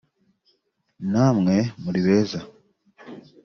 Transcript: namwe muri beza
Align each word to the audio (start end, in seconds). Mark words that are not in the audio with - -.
namwe 1.11 1.55
muri 1.83 1.99
beza 2.07 2.39